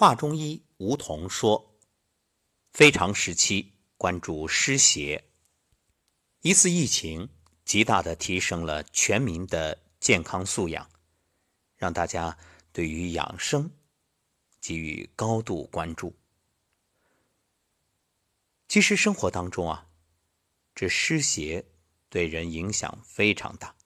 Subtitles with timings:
[0.00, 1.78] 华中医吴桐说
[2.72, 5.22] ：“非常时期关注湿邪，
[6.40, 7.28] 一次疫情
[7.66, 10.88] 极大的提升了全民的健康素养，
[11.76, 12.38] 让大家
[12.72, 13.70] 对于养生
[14.62, 16.16] 给予高度关注。
[18.68, 19.86] 其实生活当中啊，
[20.74, 21.62] 这湿邪
[22.08, 23.76] 对人影响非常大，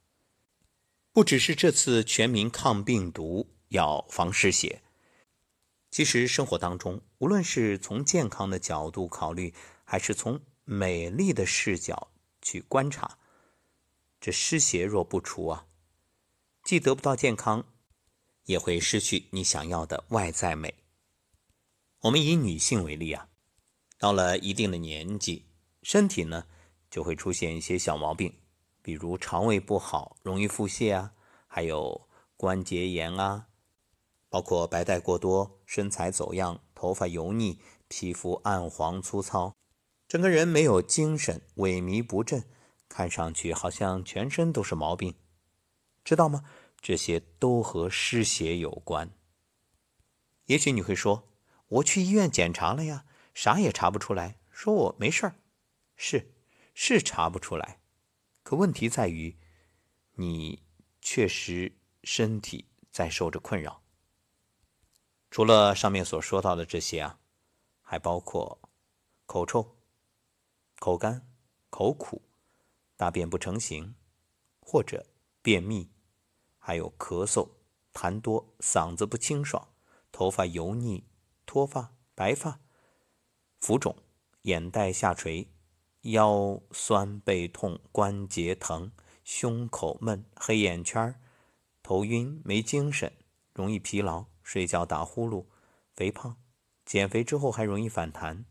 [1.11, 4.81] 不只是这次全民抗病毒要防湿邪。”
[5.95, 12.11] 其实生活当中，无论是从健康的角度考虑，还是从美丽的视角
[12.43, 13.17] 去观察，
[14.21, 15.68] 这湿邪若不除啊，
[16.65, 17.65] 既得不到健康，
[18.46, 20.75] 也会失去你想要的外在美。
[22.01, 23.29] 我们以女性为例啊，
[23.96, 25.46] 到了一定的年纪，
[25.85, 26.45] 身体呢
[26.90, 28.35] 就会出现一些小毛病，
[28.82, 31.13] 比如肠胃不好，容易腹泻啊，
[31.46, 33.47] 还有关节炎啊。
[34.34, 39.55] 包括白带过多、身材走样、头发油腻、皮肤暗黄粗糙，
[40.09, 42.43] 整个人没有精神、萎靡不振，
[42.89, 45.15] 看上去好像全身都是毛病，
[46.03, 46.43] 知道吗？
[46.81, 49.13] 这些都和湿邪有关。
[50.47, 51.29] 也许你会说
[51.79, 53.05] ：“我去医院检查了呀，
[53.35, 55.37] 啥也查不出来，说我没事儿。”
[55.95, 56.35] 是，
[56.75, 57.79] 是查不出来，
[58.43, 59.39] 可问题在于，
[60.17, 60.65] 你
[61.01, 63.84] 确实身体在受着困扰。
[65.35, 67.19] 除了上面所说到的这些啊，
[67.83, 68.61] 还包括
[69.27, 69.75] 口臭、
[70.79, 71.27] 口干、
[71.71, 72.23] 口苦、
[72.97, 73.97] 大便不成形
[74.61, 75.05] 或者
[75.43, 75.91] 便秘，
[76.61, 77.49] 还有咳嗽、
[77.93, 79.67] 痰多、嗓子不清爽、
[80.13, 81.03] 头发油腻、
[81.45, 82.61] 脱发、白发、
[83.61, 83.97] 浮肿、
[84.43, 85.48] 眼袋下垂、
[86.03, 88.93] 腰酸背痛、关节疼、
[89.25, 91.21] 胸口闷、黑眼圈、
[91.83, 93.13] 头晕、没精神、
[93.53, 94.27] 容易疲劳。
[94.45, 95.47] 睡觉打呼噜，
[95.95, 96.37] 肥胖，
[96.84, 98.45] 减肥之后还容易反弹，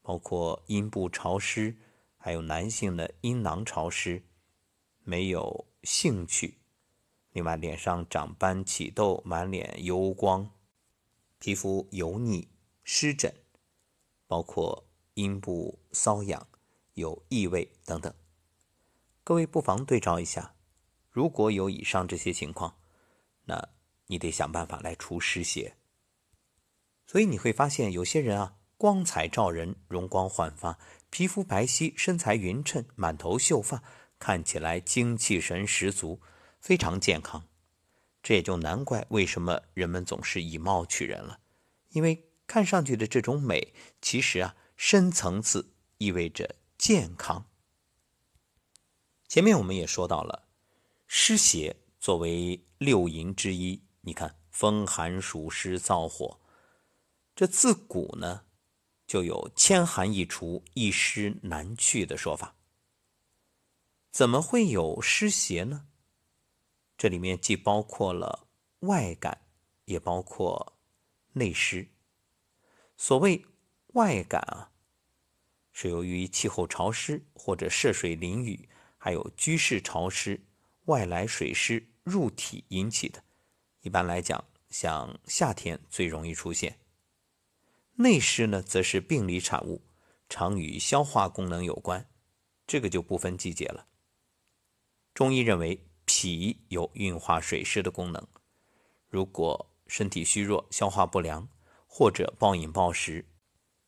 [0.00, 1.76] 包括阴部潮湿，
[2.16, 4.24] 还有男性的阴囊潮湿，
[5.04, 6.58] 没有兴趣。
[7.32, 10.50] 另外，脸上长斑起痘，满脸油光，
[11.38, 12.48] 皮肤油腻
[12.82, 13.32] 湿疹，
[14.26, 16.48] 包括阴部瘙痒、
[16.94, 18.12] 有异味等等。
[19.22, 20.54] 各位不妨对照一下，
[21.10, 22.78] 如果有以上这些情况，
[23.44, 23.75] 那。
[24.08, 25.76] 你得想办法来除湿邪，
[27.06, 30.78] 所以你会发现有些人啊，光彩照人，容光焕发，
[31.10, 33.82] 皮肤白皙，身材匀称，满头秀发，
[34.18, 36.20] 看起来精气神十足，
[36.60, 37.48] 非常健康。
[38.22, 41.40] 这也就难怪为什么人们总是以貌取人了，
[41.90, 47.46] 因为看上去的这种美，其实啊，深层次意味着健康。
[49.28, 50.48] 前面我们也说到了，
[51.06, 53.85] 湿邪作为六淫之一。
[54.06, 56.38] 你看，风寒暑湿燥火，
[57.34, 58.44] 这自古呢
[59.04, 62.54] 就有千寒易除、一湿难去的说法。
[64.12, 65.88] 怎么会有湿邪呢？
[66.96, 68.46] 这里面既包括了
[68.80, 69.42] 外感，
[69.86, 70.78] 也包括
[71.32, 71.88] 内湿。
[72.96, 73.44] 所谓
[73.94, 74.70] 外感啊，
[75.72, 78.68] 是由于气候潮湿或者涉水淋雨，
[78.98, 80.40] 还有居室潮湿、
[80.84, 83.24] 外来水湿入体引起的。
[83.86, 86.80] 一般来讲，像夏天最容易出现。
[87.94, 89.80] 内湿呢，则是病理产物，
[90.28, 92.04] 常与消化功能有关，
[92.66, 93.86] 这个就不分季节了。
[95.14, 98.26] 中医认为，脾有运化水湿的功能，
[99.08, 101.48] 如果身体虚弱、消化不良，
[101.86, 103.24] 或者暴饮暴食、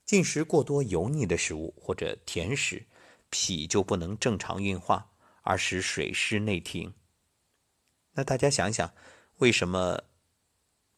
[0.05, 2.87] 进食过多油腻的食物或者甜食，
[3.31, 5.11] 脾就不能正常运化，
[5.43, 6.95] 而使水湿内停。
[8.13, 8.95] 那大家想想。
[9.38, 10.03] 为什么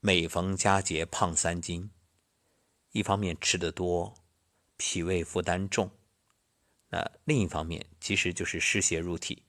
[0.00, 1.90] 每逢佳节胖三斤？
[2.92, 4.14] 一方面吃的多，
[4.78, 5.90] 脾胃负担重；
[6.88, 9.42] 那另一方面其实就是湿邪入体，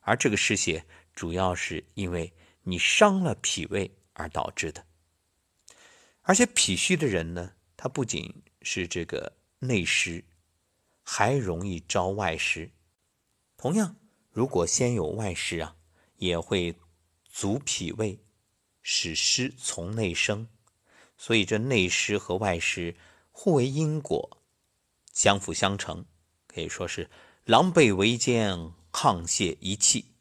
[0.00, 0.82] 而这个湿邪
[1.14, 2.32] 主要是因为
[2.62, 4.82] 你伤了脾胃而导致的。
[6.22, 10.24] 而且脾虚的人呢，他不仅是这个内湿，
[11.02, 12.70] 还容易招外湿。
[13.58, 13.94] 同样，
[14.30, 15.76] 如果先有外湿啊，
[16.16, 16.74] 也会。
[17.32, 18.20] 足脾胃，
[18.82, 20.46] 使湿从内生，
[21.16, 22.94] 所以这内湿和外湿
[23.30, 24.42] 互为因果，
[25.14, 26.04] 相辅相成，
[26.46, 27.08] 可以说是
[27.44, 28.54] 狼狈为奸，
[28.92, 30.12] 沆瀣一气。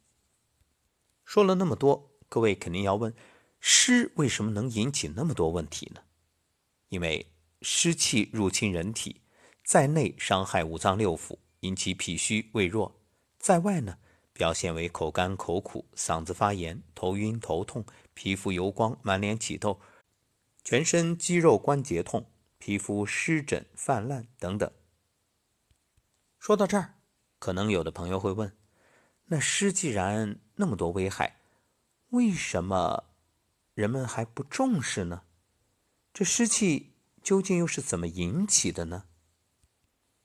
[1.25, 3.13] 说了那么多，各位肯定要问：
[3.59, 6.01] 湿为什么能引起那么多问题呢？
[6.87, 9.19] 因为湿气入侵人体，
[9.65, 12.93] 在内伤害五脏六腑，引起脾虚胃弱；
[13.37, 13.97] 在外呢？
[14.33, 19.79] 表现为口干口苦、嗓子发炎、头晕头痛、皮肤油光、满脸起痘，
[20.63, 24.71] 全身肌肉关节痛、皮肤湿疹泛滥等等。
[26.39, 26.95] 说到这儿，
[27.39, 28.55] 可能有的朋友会问：
[29.25, 31.39] 那湿既然那么多危害，
[32.09, 33.03] 为什么
[33.73, 35.23] 人们还不重视呢？
[36.13, 39.05] 这湿气究竟又是怎么引起的呢？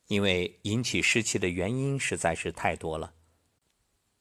[0.07, 3.15] 因为引起湿气的原因实在是太多了。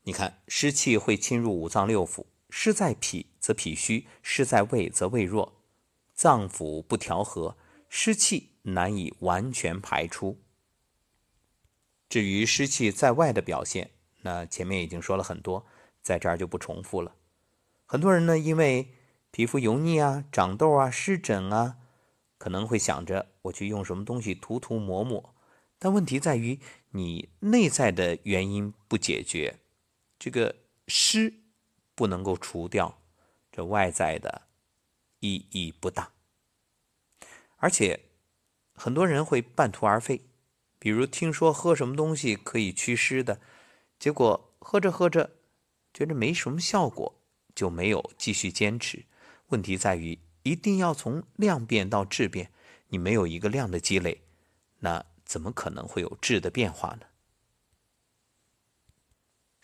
[0.07, 5.54] 你看，湿气会侵入五脏六腑，湿在脾则脾虚，湿在胃则胃弱，
[6.13, 7.57] 脏腑不调和，
[7.90, 10.40] 湿气难以完全排出。
[12.07, 13.90] 至于湿气在外的表现，
[14.22, 15.66] 那前面已经说了很多，
[16.04, 17.16] 在这儿就不重复了。
[17.88, 18.90] 很多人呢，因为
[19.31, 21.78] 皮肤油腻啊、长痘啊、湿疹啊，
[22.38, 25.34] 可能会想着我去用什么东西涂涂抹抹，
[25.80, 26.60] 但问题在于
[26.92, 29.57] 你内在的原因不解决，
[30.25, 30.56] 这个
[30.88, 31.31] 湿
[31.94, 33.00] 不能够除掉，
[33.51, 34.48] 这外在的
[35.19, 36.13] 意义不大。
[37.57, 38.06] 而且
[38.74, 40.25] 很多人会半途而废，
[40.80, 43.39] 比如听说喝什么东西可以祛湿的，
[44.00, 45.36] 结果喝着喝着
[45.94, 47.21] 觉着没什么效果，
[47.54, 49.06] 就没有继续坚持。
[49.50, 52.51] 问题在于，一定要从量变到质变。
[52.88, 54.24] 你没有一个量的积累，
[54.80, 57.06] 那怎么可能会有质的变化呢？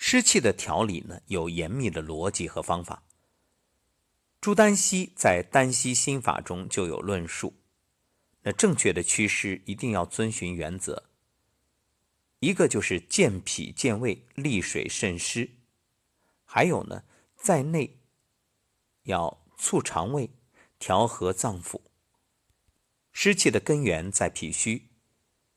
[0.03, 3.03] 湿气的调理呢，有严密的逻辑和方法。
[4.41, 7.53] 朱丹溪在《丹溪心法》中就有论述。
[8.41, 11.07] 那正确的祛湿一定要遵循原则。
[12.39, 15.51] 一个就是健脾健胃、利水渗湿，
[16.45, 17.03] 还有呢，
[17.35, 17.99] 在内
[19.03, 19.39] 要。
[19.55, 20.31] 促肠胃，
[20.79, 21.79] 调和脏腑。
[23.11, 24.89] 湿气的根源在脾虚，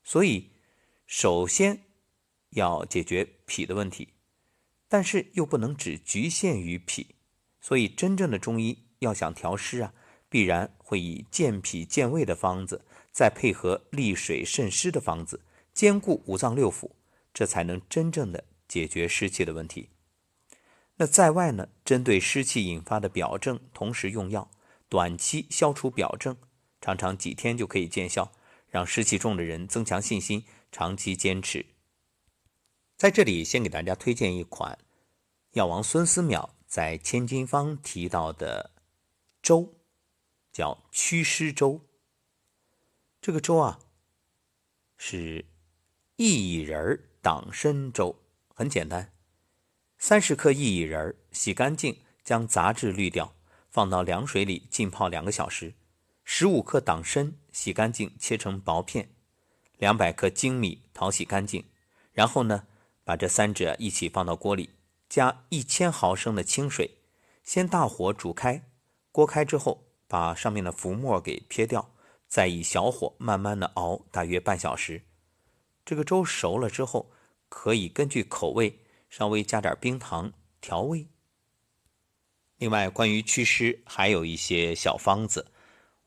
[0.02, 0.50] 所以
[1.06, 1.85] 首先
[2.50, 4.12] 要解决脾的问题，
[4.94, 7.17] 但是又不能只局限于脾。
[7.61, 9.93] 所以真正的中医要想调湿啊，
[10.29, 15.41] 必然会以健脾健胃的方子，再配合利水渗湿的方子，
[15.73, 16.93] 兼顾五脏六腑，
[17.32, 19.88] 这才能真正的解决湿气的问题。
[20.94, 21.67] 那在外呢？
[21.85, 24.49] 针对湿气引发的表症，同时用药，
[24.88, 26.37] 短期消除表症，
[26.81, 28.31] 常常几天就可以见效，
[28.69, 31.67] 让湿气重的人增强信心，长期坚持。
[32.97, 34.79] 在这里，先给大家推荐一款
[35.55, 38.73] 药王孙思邈在《千金方》提到的
[39.41, 39.73] 粥，
[40.51, 41.81] 叫祛湿粥。
[43.21, 43.79] 这个粥啊，
[44.97, 45.45] 是
[46.17, 48.21] 薏苡仁党参粥，
[48.53, 49.12] 很简单。
[49.97, 53.37] 三十克薏苡仁洗干净，将杂质滤掉，
[53.71, 55.75] 放到凉水里浸泡两个小时。
[56.25, 59.09] 十五克党参洗干净，切成薄片。
[59.79, 61.65] 两百克粳米淘洗干净，
[62.12, 62.67] 然后呢，
[63.05, 64.71] 把这三者一起放到锅里，
[65.14, 66.99] 加一千毫升的清水，
[67.44, 68.69] 先大火煮开。
[69.12, 71.94] 锅开之后，把上面的浮沫给撇掉，
[72.26, 75.02] 再以小火慢慢的熬，大约半小时。
[75.84, 77.12] 这个粥熟了之后，
[77.49, 78.81] 可以根据口味。
[79.08, 81.06] 稍微加点冰糖调味。
[82.56, 85.52] 另外，关于祛湿还有一些小方子，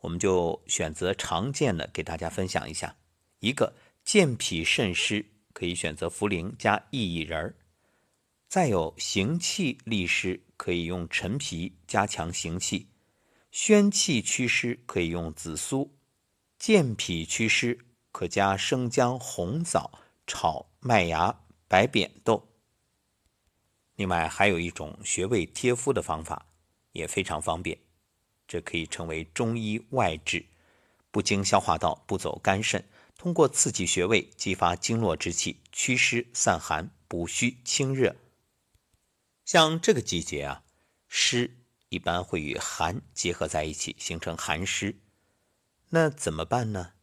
[0.01, 2.97] 我们就选择常见的给大家分享一下。
[3.39, 3.73] 一个
[4.03, 7.53] 健脾渗湿，可以选择茯苓加薏苡仁儿；
[8.47, 12.87] 再有行气利湿，可以用陈皮加强行气；
[13.51, 15.91] 宣气祛湿，可以用紫苏；
[16.57, 17.77] 健脾祛湿，
[18.13, 22.47] 可加生姜、红枣炒麦芽、白扁豆。
[23.95, 26.45] 另外还有一种穴位贴敷的方法，
[26.93, 27.77] 也非常方便，
[28.47, 30.45] 这可以称为中医外治，
[31.11, 38.15] 不经消化道，不走肝肾，通过刺激穴位，激发经络之气，祛湿散寒，补虚清热。
[39.47, 40.65] 像这个季节啊，
[41.07, 41.55] 湿
[41.87, 44.99] 一般会与寒结合在一起，形成寒湿。
[45.87, 46.95] 那怎么办呢？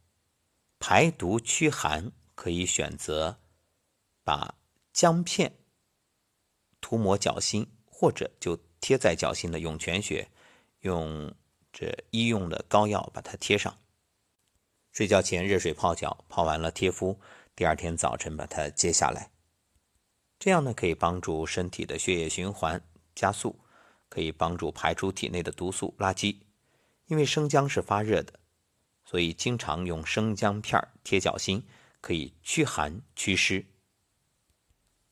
[0.79, 3.41] 排毒驱寒可以选择
[4.23, 4.57] 把
[4.93, 5.57] 姜片。
[6.83, 10.31] 涂抹脚心，或者就贴在脚心的涌泉穴，
[10.81, 11.35] 用
[11.73, 13.79] 这医用的膏药把它贴上。
[14.93, 17.19] 睡觉前热水泡脚，泡完了贴敷，
[17.57, 19.31] 第二天早晨把它揭下来。
[20.39, 22.83] 这样呢，可以帮助身体的血液循环
[23.15, 23.59] 加速，
[24.09, 26.37] 可以帮助排出体内的毒素垃圾。
[27.07, 28.33] 因为生姜是发热的，
[29.05, 31.63] 所以经常用生姜片贴脚心，
[32.01, 33.65] 可以驱寒祛湿。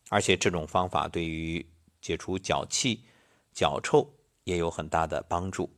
[0.09, 1.67] 而且这种方法对于
[2.01, 3.05] 解除脚气、
[3.55, 4.15] 脚臭
[4.45, 5.71] 也有很大的帮助。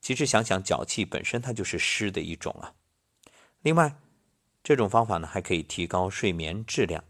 [0.00, 2.74] 其实想想，脚气本身它就是湿的一种啊。
[3.62, 3.96] 另外，
[4.62, 7.02] 这种方法呢还可以提高睡眠质量，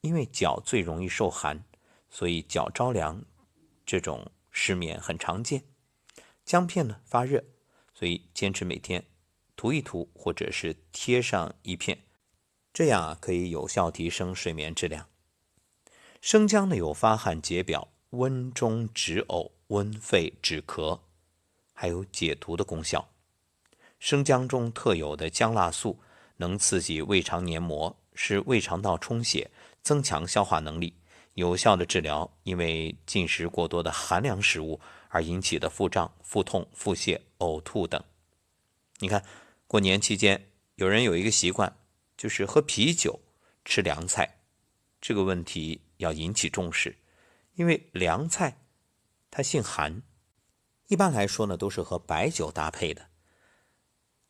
[0.00, 1.64] 因为脚最容易受寒，
[2.08, 3.24] 所以脚着凉
[3.84, 5.64] 这种失眠很常见。
[6.44, 7.44] 姜片呢发热，
[7.92, 9.04] 所以坚持每天
[9.56, 11.98] 涂一涂，或者是贴上一片，
[12.72, 15.06] 这样啊可以有效提升睡眠质量。
[16.20, 21.00] 生姜呢有发汗解表、温中止呕、温肺止咳，
[21.72, 23.10] 还有解毒的功效。
[23.98, 26.00] 生姜中特有的姜辣素
[26.38, 29.50] 能刺激胃肠黏膜，使胃肠道充血，
[29.82, 30.94] 增强消化能力，
[31.34, 38.02] 有效的治疗因为进食过多的寒凉食物而引起的腹胀、腹痛、腹泻、呕吐等。
[38.98, 39.24] 你看，
[39.66, 41.74] 过年期间有人有一个习惯，
[42.16, 43.18] 就是喝啤酒、
[43.64, 44.40] 吃凉菜，
[45.00, 46.96] 这个问题要引起重视，
[47.54, 48.58] 因为凉菜
[49.30, 50.02] 它性寒，
[50.88, 53.08] 一般来说呢都是和白酒搭配的，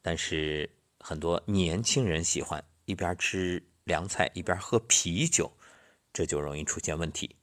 [0.02, 5.52] 但是很多年轻人喜欢一边吃凉菜一边喝啤酒，
[6.12, 7.36] 这就容易出现问题。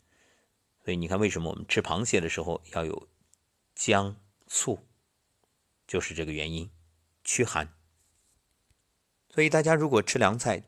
[0.83, 3.07] 所以你看，为什么我们吃螃蟹的时候要有
[3.75, 4.15] 姜、
[4.47, 4.87] 醋，
[5.85, 6.71] 就是这个原因。
[7.29, 7.73] 驱寒，
[9.29, 10.63] 所以大家如果吃凉菜，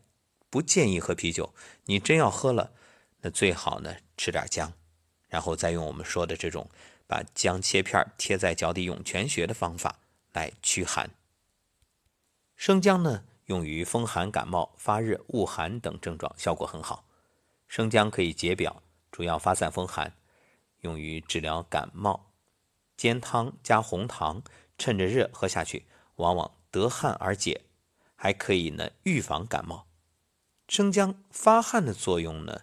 [0.49, 1.55] 不建议喝啤酒。
[1.85, 2.73] 你真要喝了，
[3.21, 4.73] 那最好呢吃点姜，
[5.29, 6.69] 然后再用我们说的这种
[7.07, 10.01] 把姜切片贴在脚底涌泉穴的方法
[10.33, 11.11] 来驱寒。
[12.57, 17.03] 生姜呢，用于风寒感冒、发热、恶寒等症状，效果很好。
[17.67, 20.13] 生姜可以解表，主要发散风寒，
[20.81, 22.31] 用于治疗感冒。
[22.95, 24.43] 煎汤加红糖，
[24.77, 25.87] 趁着热喝下去。
[26.17, 27.61] 往往得汗而解，
[28.15, 29.87] 还可以呢预防感冒。
[30.67, 32.61] 生姜发汗的作用呢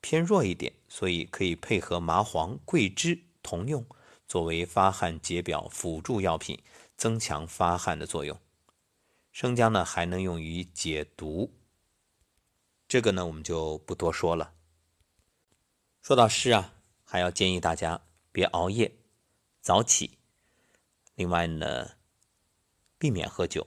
[0.00, 3.84] 偏弱一点，所以可以配合麻黄、桂枝同用，
[4.28, 6.62] 作为发汗解表辅助药品，
[6.96, 8.38] 增强发汗的作用。
[9.40, 11.50] 生姜呢还能用于解毒，
[12.86, 14.52] 这个呢我们就不多说了。
[16.02, 18.94] 说到湿啊，还要建议大家别熬夜，
[19.62, 20.18] 早起。
[21.14, 21.92] 另外呢。
[22.98, 23.66] 避免喝酒，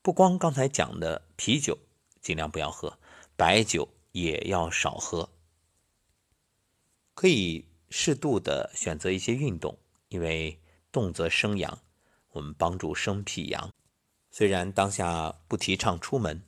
[0.00, 1.76] 不光刚才讲的啤酒，
[2.22, 2.98] 尽量不要喝，
[3.36, 5.28] 白酒也要少喝。
[7.12, 9.78] 可以适度的选择一些运动，
[10.08, 10.58] 因为
[10.90, 11.82] 动则生阳，
[12.30, 13.70] 我们帮助生脾阳。
[14.34, 16.42] 虽然当下不提倡出门，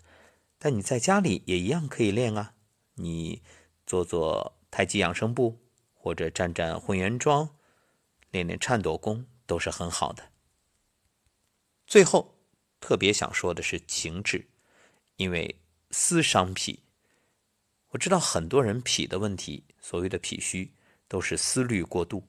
[0.59, 2.55] 但你在家里也一样可以练啊。
[2.95, 3.43] 你
[3.87, 5.61] 做做太极养生步，
[5.93, 7.51] 或者站站混元桩，
[8.31, 10.31] 练练颤抖功，都是很好的。
[11.87, 12.39] 最后，
[12.81, 14.49] 特别想说的是情志，
[15.17, 15.61] 因为
[15.91, 16.81] 思伤脾。
[17.89, 20.73] 我知道很多人脾的问题，所谓的脾虚，
[21.07, 22.27] 都是思虑过度。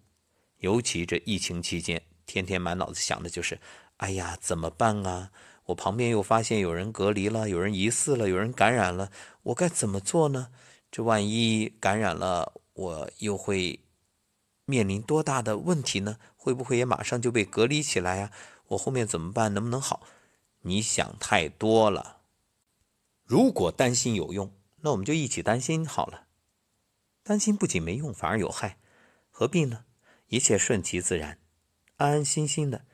[0.58, 3.60] 尤其这疫情期间，天天满脑子想的就是：
[3.98, 5.32] 哎呀，怎么办啊？
[5.66, 9.12] 我旁边又发现有人隔离了，有人疑似了，有人感染了，
[9.44, 10.50] 我该怎么做呢？
[10.92, 13.80] 这万一感染了，我又会
[14.66, 16.18] 面临多大的问题呢？
[16.36, 18.32] 会不会也马上就被隔离起来呀？
[18.68, 19.54] 我后面怎么办？
[19.54, 20.04] 能不能好？
[20.62, 22.22] 你想太多了。
[23.24, 26.28] 如果担心有用，那我们就一起担心好了。
[27.24, 28.78] 担心不仅没用，反而有害，
[29.32, 29.86] 何必呢？
[30.28, 31.40] 一切顺其自然，
[31.98, 32.86] 安安心心的，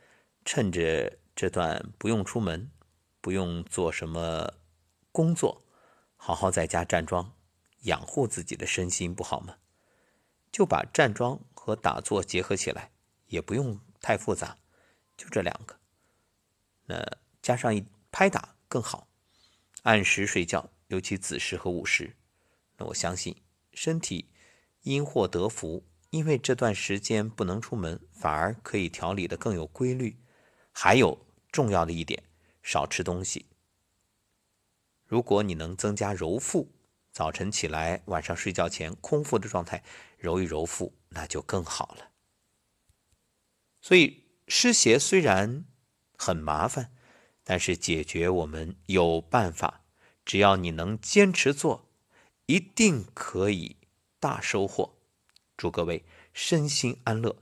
[0.44, 2.72] 趁着这段不用出门、
[3.20, 4.54] 不用做什么
[5.12, 5.64] 工作，
[6.16, 7.34] 好好在家站桩，
[7.84, 9.58] 养护自己的身心，不好吗？
[10.52, 12.92] 就把站桩和打坐结合起来，
[13.28, 14.58] 也不用太复杂。
[15.16, 15.80] 就这两个，
[16.88, 19.08] 那加上一拍打更好。
[19.84, 22.16] 按时睡觉，尤其子时和午时。
[22.78, 23.36] 那我相信
[23.74, 24.34] 身体
[24.82, 30.18] 因祸得福，因为这段时间不能出门，反而可以调理的更有规律。
[30.72, 32.24] 还有重要的一点，
[32.64, 33.46] 少吃东西。
[35.06, 36.72] 如果你能增加揉腹，
[37.12, 39.84] 早晨起来，晚上睡觉前空腹的状态
[40.18, 42.12] 揉一揉腹，那就更好了。
[43.82, 44.22] 所以。
[44.48, 45.64] 湿邪虽然
[46.18, 46.92] 很麻烦，
[47.42, 49.86] 但是解决我们有办法。
[50.26, 51.90] 只要你能坚持做，
[52.48, 53.78] 一定可以
[54.20, 54.98] 大收获。
[55.56, 57.38] 祝各位身心安乐。